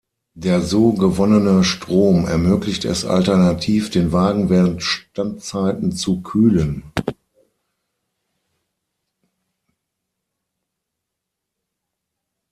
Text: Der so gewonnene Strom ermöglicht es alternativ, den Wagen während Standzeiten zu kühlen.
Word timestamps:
Der 0.33 0.61
so 0.61 0.93
gewonnene 0.93 1.63
Strom 1.63 2.25
ermöglicht 2.25 2.85
es 2.85 3.05
alternativ, 3.05 3.91
den 3.91 4.11
Wagen 4.11 4.49
während 4.49 4.81
Standzeiten 4.81 5.91
zu 5.91 6.21
kühlen. 6.23 6.91